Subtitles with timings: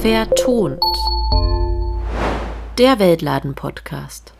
[0.00, 0.82] Vertont.
[2.78, 4.32] Der Weltladen-Podcast.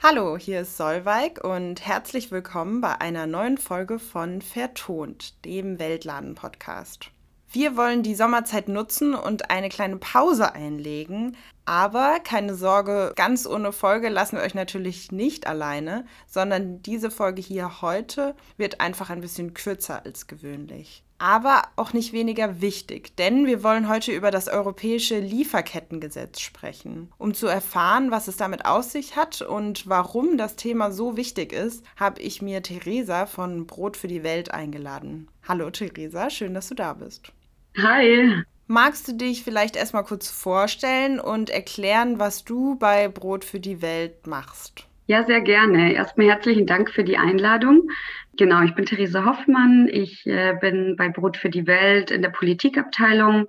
[0.00, 7.10] Hallo, hier ist Solveig und herzlich willkommen bei einer neuen Folge von Vertont, dem Weltladen-Podcast.
[7.50, 11.34] Wir wollen die Sommerzeit nutzen und eine kleine Pause einlegen.
[11.64, 17.40] Aber keine Sorge, ganz ohne Folge lassen wir euch natürlich nicht alleine, sondern diese Folge
[17.40, 21.04] hier heute wird einfach ein bisschen kürzer als gewöhnlich.
[21.16, 27.10] Aber auch nicht weniger wichtig, denn wir wollen heute über das europäische Lieferkettengesetz sprechen.
[27.18, 31.52] Um zu erfahren, was es damit aus sich hat und warum das Thema so wichtig
[31.52, 35.28] ist, habe ich mir Theresa von Brot für die Welt eingeladen.
[35.46, 37.32] Hallo Theresa, schön, dass du da bist.
[37.82, 38.42] Hi.
[38.66, 43.80] Magst du dich vielleicht erstmal kurz vorstellen und erklären, was du bei Brot für die
[43.80, 44.86] Welt machst?
[45.06, 45.94] Ja, sehr gerne.
[45.94, 47.88] Erstmal herzlichen Dank für die Einladung.
[48.36, 49.88] Genau, ich bin Theresa Hoffmann.
[49.90, 53.46] Ich äh, bin bei Brot für die Welt in der Politikabteilung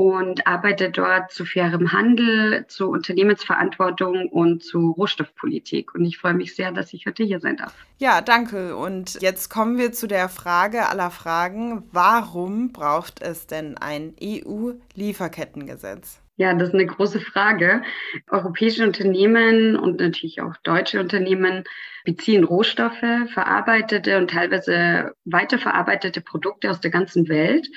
[0.00, 5.94] und arbeite dort zu fairem Handel, zu Unternehmensverantwortung und zu Rohstoffpolitik.
[5.94, 7.74] Und ich freue mich sehr, dass ich heute hier sein darf.
[7.98, 8.76] Ja, danke.
[8.76, 11.82] Und jetzt kommen wir zu der Frage aller Fragen.
[11.92, 16.22] Warum braucht es denn ein EU-Lieferkettengesetz?
[16.38, 17.82] Ja, das ist eine große Frage.
[18.30, 21.64] Europäische Unternehmen und natürlich auch deutsche Unternehmen
[22.06, 27.68] beziehen Rohstoffe, verarbeitete und teilweise weiterverarbeitete Produkte aus der ganzen Welt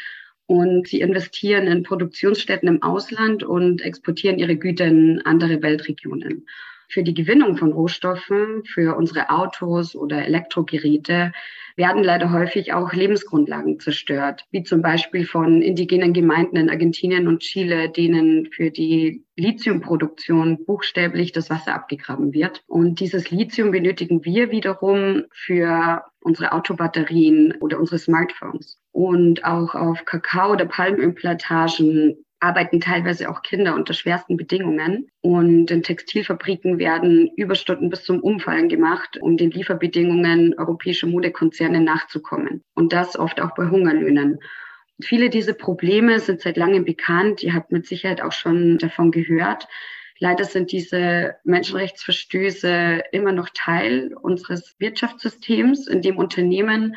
[0.46, 6.46] und sie investieren in Produktionsstätten im Ausland und exportieren ihre Güter in andere Weltregionen.
[6.90, 11.32] Für die Gewinnung von Rohstoffen, für unsere Autos oder Elektrogeräte
[11.76, 17.40] werden leider häufig auch Lebensgrundlagen zerstört, wie zum Beispiel von indigenen Gemeinden in Argentinien und
[17.40, 22.64] Chile, denen für die Lithiumproduktion buchstäblich das Wasser abgegraben wird.
[22.68, 28.78] Und dieses Lithium benötigen wir wiederum für unsere Autobatterien oder unsere Smartphones.
[29.04, 35.10] Und auch auf Kakao- oder Palmölplantagen arbeiten teilweise auch Kinder unter schwersten Bedingungen.
[35.20, 42.64] Und in Textilfabriken werden Überstunden bis zum Umfallen gemacht, um den Lieferbedingungen europäischer Modekonzerne nachzukommen.
[42.76, 44.40] Und das oft auch bei Hungerlöhnen.
[45.02, 47.44] Viele dieser Probleme sind seit langem bekannt.
[47.44, 49.68] Ihr habt mit Sicherheit auch schon davon gehört.
[50.18, 56.96] Leider sind diese Menschenrechtsverstöße immer noch Teil unseres Wirtschaftssystems, in dem Unternehmen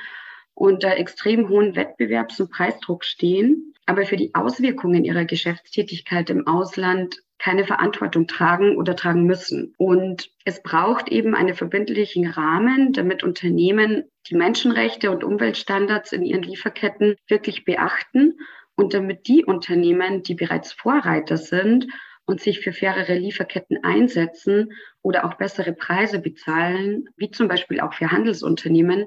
[0.56, 7.22] unter extrem hohen Wettbewerbs- und Preisdruck stehen aber für die Auswirkungen ihrer Geschäftstätigkeit im Ausland
[7.38, 9.74] keine Verantwortung tragen oder tragen müssen.
[9.78, 16.42] Und es braucht eben einen verbindlichen Rahmen, damit Unternehmen die Menschenrechte und Umweltstandards in ihren
[16.42, 18.38] Lieferketten wirklich beachten
[18.74, 21.86] und damit die Unternehmen, die bereits Vorreiter sind
[22.24, 27.94] und sich für fairere Lieferketten einsetzen oder auch bessere Preise bezahlen, wie zum Beispiel auch
[27.94, 29.06] für Handelsunternehmen,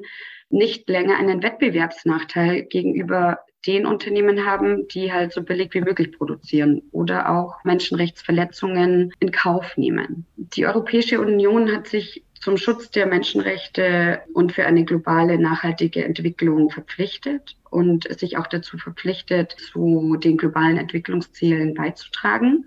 [0.49, 6.81] nicht länger einen Wettbewerbsnachteil gegenüber den Unternehmen haben, die halt so billig wie möglich produzieren
[6.91, 10.25] oder auch Menschenrechtsverletzungen in Kauf nehmen.
[10.37, 16.69] Die Europäische Union hat sich zum Schutz der Menschenrechte und für eine globale nachhaltige Entwicklung
[16.69, 22.65] verpflichtet und sich auch dazu verpflichtet, zu den globalen Entwicklungszielen beizutragen.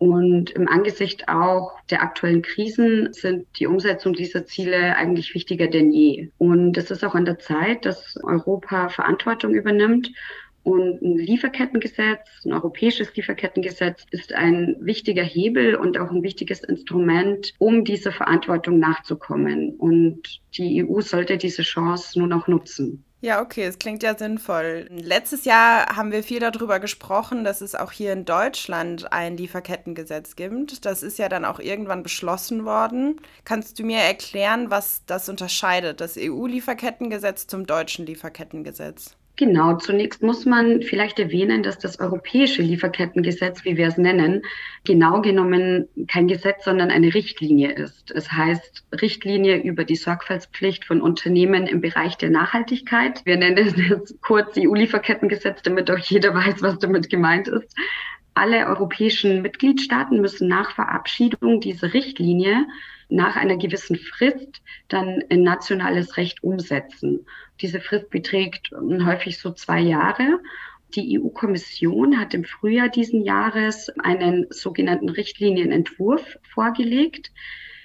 [0.00, 5.92] Und im Angesicht auch der aktuellen Krisen sind die Umsetzung dieser Ziele eigentlich wichtiger denn
[5.92, 6.30] je.
[6.38, 10.10] Und es ist auch an der Zeit, dass Europa Verantwortung übernimmt
[10.62, 17.52] und ein Lieferkettengesetz, ein europäisches Lieferkettengesetz ist ein wichtiger Hebel und auch ein wichtiges Instrument,
[17.58, 19.76] um dieser Verantwortung nachzukommen.
[19.76, 23.04] Und die EU sollte diese Chance nun auch nutzen.
[23.22, 24.86] Ja, okay, es klingt ja sinnvoll.
[24.90, 30.36] Letztes Jahr haben wir viel darüber gesprochen, dass es auch hier in Deutschland ein Lieferkettengesetz
[30.36, 30.86] gibt.
[30.86, 33.20] Das ist ja dann auch irgendwann beschlossen worden.
[33.44, 39.16] Kannst du mir erklären, was das unterscheidet, das EU-Lieferkettengesetz zum deutschen Lieferkettengesetz?
[39.40, 44.42] Genau, zunächst muss man vielleicht erwähnen, dass das europäische Lieferkettengesetz, wie wir es nennen,
[44.84, 48.10] genau genommen kein Gesetz, sondern eine Richtlinie ist.
[48.10, 53.24] Es heißt Richtlinie über die Sorgfaltspflicht von Unternehmen im Bereich der Nachhaltigkeit.
[53.24, 57.74] Wir nennen es jetzt kurz EU-Lieferkettengesetz, damit auch jeder weiß, was damit gemeint ist.
[58.34, 62.66] Alle europäischen Mitgliedstaaten müssen nach Verabschiedung dieser Richtlinie
[63.08, 67.26] nach einer gewissen Frist dann in nationales Recht umsetzen.
[67.60, 70.40] Diese Frist beträgt ähm, häufig so zwei Jahre.
[70.94, 77.30] Die EU-Kommission hat im Frühjahr diesen Jahres einen sogenannten Richtlinienentwurf vorgelegt.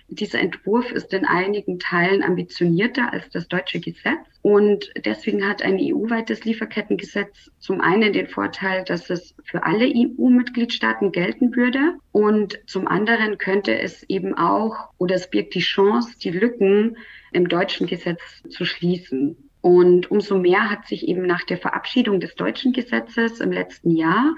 [0.07, 4.19] Dieser Entwurf ist in einigen Teilen ambitionierter als das deutsche Gesetz.
[4.41, 11.11] Und deswegen hat ein EU-weites Lieferkettengesetz zum einen den Vorteil, dass es für alle EU-Mitgliedstaaten
[11.11, 11.95] gelten würde.
[12.11, 16.97] Und zum anderen könnte es eben auch oder es birgt die Chance, die Lücken
[17.31, 19.44] im deutschen Gesetz zu schließen.
[19.65, 24.35] Und umso mehr hat sich eben nach der Verabschiedung des deutschen Gesetzes im letzten Jahr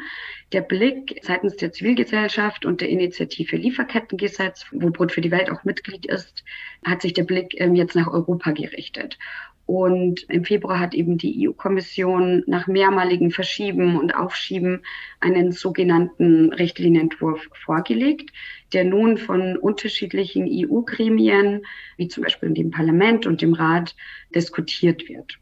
[0.54, 5.66] der Blick seitens der Zivilgesellschaft und der Initiative Lieferkettengesetz, wo Brot für die Welt auch
[5.66, 6.46] Mitglied ist,
[6.86, 9.20] hat sich der Blick ähm, jetzt nach Europa gerichtet.
[9.68, 14.82] Und im Februar hat eben die EU-Kommission nach mehrmaligen Verschieben und Aufschieben
[15.20, 18.32] einen sogenannten Richtlinienentwurf vorgelegt,
[18.72, 21.66] der nun von unterschiedlichen EU-Gremien,
[21.98, 23.94] wie zum Beispiel dem Parlament und dem Rat,
[24.34, 25.38] diskutiert wird.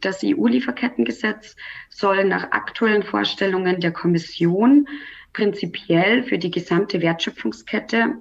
[0.00, 1.54] Das EU-Lieferkettengesetz
[1.88, 4.88] soll nach aktuellen Vorstellungen der Kommission
[5.32, 8.16] prinzipiell für die gesamte Wertschöpfungskette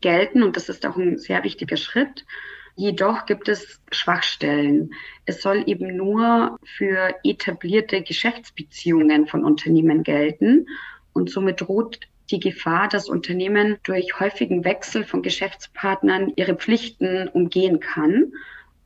[0.00, 0.44] gelten.
[0.44, 2.24] Und das ist auch ein sehr wichtiger Schritt.
[2.78, 4.94] Jedoch gibt es Schwachstellen.
[5.26, 10.68] Es soll eben nur für etablierte Geschäftsbeziehungen von Unternehmen gelten.
[11.12, 11.98] Und somit droht
[12.30, 18.32] die Gefahr, dass Unternehmen durch häufigen Wechsel von Geschäftspartnern ihre Pflichten umgehen kann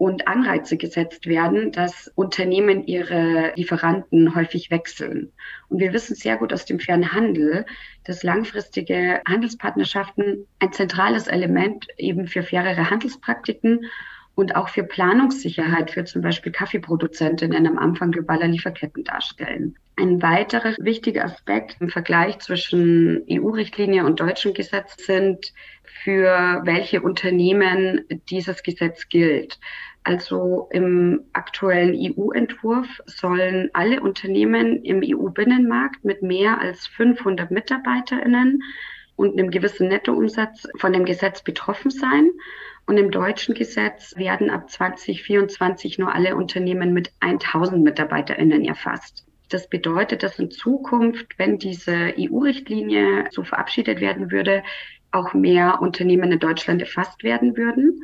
[0.02, 5.30] und Anreize gesetzt werden, dass Unternehmen ihre Lieferanten häufig wechseln.
[5.68, 7.64] Und wir wissen sehr gut aus dem fairen Handel,
[8.02, 13.86] dass langfristige Handelspartnerschaften ein zentrales Element eben für fairere Handelspraktiken
[14.34, 19.76] und auch für Planungssicherheit für zum Beispiel Kaffeeproduzentinnen am Anfang globaler Lieferketten darstellen.
[19.96, 25.52] Ein weiterer wichtiger Aspekt im Vergleich zwischen EU-Richtlinie und deutschem Gesetz sind,
[26.02, 28.00] für welche Unternehmen
[28.30, 29.60] dieses Gesetz gilt.
[30.04, 38.62] Also im aktuellen EU-Entwurf sollen alle Unternehmen im EU-Binnenmarkt mit mehr als 500 Mitarbeiterinnen
[39.14, 42.30] und einem gewissen Nettoumsatz von dem Gesetz betroffen sein.
[42.86, 49.24] Und im deutschen Gesetz werden ab 2024 nur alle Unternehmen mit 1000 Mitarbeiterinnen erfasst.
[49.50, 54.64] Das bedeutet, dass in Zukunft, wenn diese EU-Richtlinie so verabschiedet werden würde,
[55.12, 58.02] auch mehr Unternehmen in Deutschland erfasst werden würden.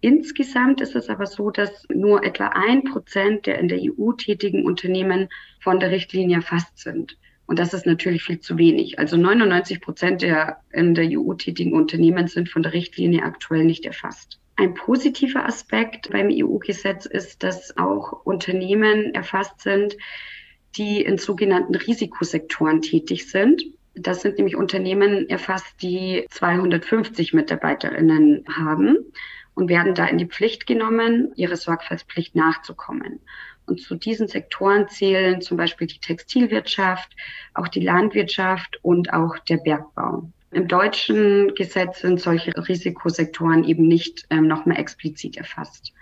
[0.00, 4.64] Insgesamt ist es aber so, dass nur etwa ein Prozent der in der EU tätigen
[4.64, 5.28] Unternehmen
[5.60, 7.16] von der Richtlinie erfasst sind.
[7.46, 8.98] Und das ist natürlich viel zu wenig.
[8.98, 13.86] Also 99 Prozent der in der EU tätigen Unternehmen sind von der Richtlinie aktuell nicht
[13.86, 14.38] erfasst.
[14.56, 19.96] Ein positiver Aspekt beim EU-Gesetz ist, dass auch Unternehmen erfasst sind,
[20.76, 23.64] die in sogenannten Risikosektoren tätig sind.
[23.94, 28.98] Das sind nämlich Unternehmen erfasst, die 250 Mitarbeiterinnen haben
[29.58, 33.18] und werden da in die Pflicht genommen, ihre Sorgfaltspflicht nachzukommen.
[33.66, 37.10] Und zu diesen Sektoren zählen zum Beispiel die Textilwirtschaft,
[37.54, 40.30] auch die Landwirtschaft und auch der Bergbau.
[40.52, 45.92] Im deutschen Gesetz sind solche Risikosektoren eben nicht ähm, nochmal explizit erfasst.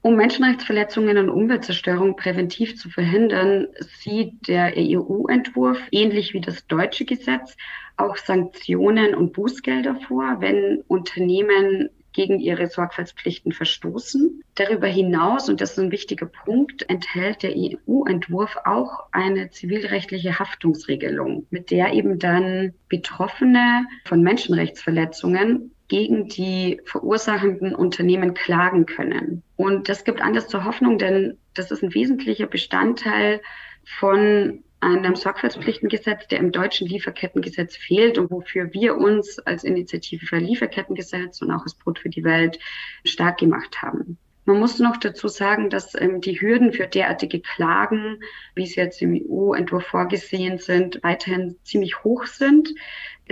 [0.00, 3.66] Um Menschenrechtsverletzungen und Umweltzerstörung präventiv zu verhindern,
[4.00, 7.54] sieht der EU-Entwurf, ähnlich wie das deutsche Gesetz,
[7.98, 14.42] auch Sanktionen und Bußgelder vor, wenn Unternehmen gegen ihre Sorgfaltspflichten verstoßen.
[14.54, 21.46] Darüber hinaus, und das ist ein wichtiger Punkt, enthält der EU-Entwurf auch eine zivilrechtliche Haftungsregelung,
[21.50, 29.42] mit der eben dann Betroffene von Menschenrechtsverletzungen gegen die verursachenden Unternehmen klagen können.
[29.56, 33.42] Und das gibt anders zur Hoffnung, denn das ist ein wesentlicher Bestandteil
[33.84, 40.38] von einem Sorgfaltspflichtengesetz, der im deutschen Lieferkettengesetz fehlt und wofür wir uns als Initiative für
[40.38, 42.58] Lieferkettengesetz und auch als Brot für die Welt
[43.04, 44.18] stark gemacht haben.
[44.46, 48.20] Man muss noch dazu sagen, dass ähm, die Hürden für derartige Klagen,
[48.54, 52.74] wie sie jetzt im EU-Entwurf vorgesehen sind, weiterhin ziemlich hoch sind,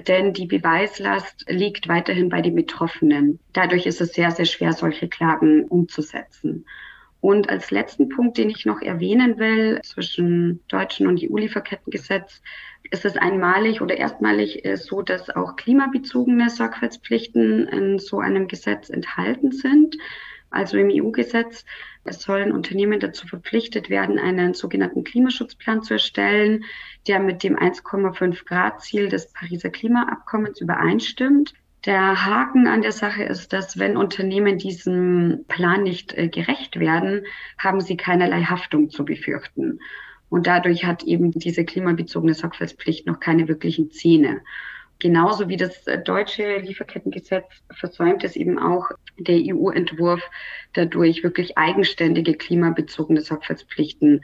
[0.09, 3.41] denn die Beweislast liegt weiterhin bei den Betroffenen.
[3.53, 6.65] Dadurch ist es sehr, sehr schwer, solche Klagen umzusetzen.
[7.23, 12.43] Und als letzten Punkt, den ich noch erwähnen will, zwischen deutschen und EU-Lieferkettengesetz,
[12.91, 18.91] ist es einmalig oder erstmalig äh, so, dass auch klimabezogene Sorgfaltspflichten in so einem Gesetz
[18.91, 19.97] enthalten sind.
[20.51, 21.65] Also im EU-Gesetz,
[22.03, 26.65] es sollen Unternehmen dazu verpflichtet werden, einen sogenannten Klimaschutzplan zu erstellen,
[27.07, 31.55] der mit dem 1,5 Grad Ziel des Pariser Klimaabkommens übereinstimmt.
[31.85, 37.27] Der Haken an der Sache ist, dass wenn Unternehmen diesem Plan nicht äh, gerecht werden,
[37.59, 39.81] haben sie keinerlei Haftung zu befürchten.
[40.29, 44.43] Und dadurch hat eben diese klimabezogene Sorgfaltspflicht noch keine wirklichen Zähne.
[45.01, 50.23] Genauso wie das äh, deutsche Lieferkettengesetz versäumt es eben auch der EU-Entwurf,
[50.75, 54.21] dadurch wirklich eigenständige klimabezogene Sorgfaltspflichten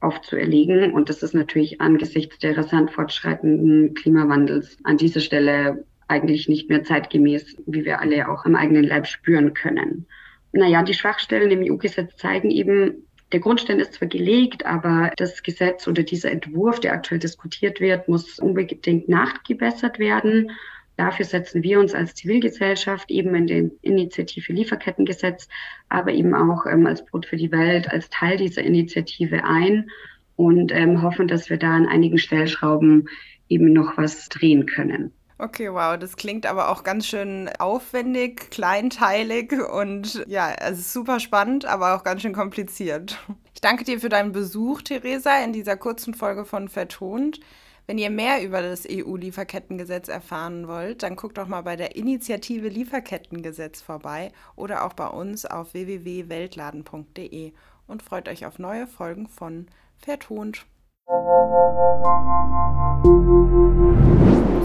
[0.00, 0.94] aufzuerlegen.
[0.94, 6.84] Und das ist natürlich angesichts der rasant fortschreitenden Klimawandels an dieser Stelle eigentlich nicht mehr
[6.84, 10.06] zeitgemäß, wie wir alle auch am eigenen Leib spüren können.
[10.52, 15.88] Naja, die Schwachstellen im EU-Gesetz zeigen eben, der Grundstein ist zwar gelegt, aber das Gesetz
[15.88, 20.50] oder dieser Entwurf, der aktuell diskutiert wird, muss unbedingt nachgebessert werden.
[20.96, 25.48] dafür setzen wir uns als Zivilgesellschaft eben in der Initiative Lieferkettengesetz,
[25.88, 29.90] aber eben auch ähm, als Brot für die Welt, als Teil dieser Initiative ein
[30.36, 33.08] und ähm, hoffen, dass wir da an einigen Stellschrauben
[33.48, 35.12] eben noch was drehen können.
[35.42, 41.18] Okay, wow, das klingt aber auch ganz schön aufwendig, kleinteilig und ja, es ist super
[41.18, 43.18] spannend, aber auch ganz schön kompliziert.
[43.52, 47.40] Ich danke dir für deinen Besuch, Theresa, in dieser kurzen Folge von Vertont.
[47.88, 52.68] Wenn ihr mehr über das EU-Lieferkettengesetz erfahren wollt, dann guckt doch mal bei der Initiative
[52.68, 57.52] Lieferkettengesetz vorbei oder auch bei uns auf www.weltladen.de
[57.88, 60.66] und freut euch auf neue Folgen von Vertont.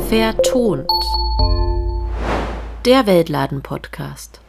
[0.10, 0.90] Vertont.
[2.86, 4.40] Der Weltladen-Podcast.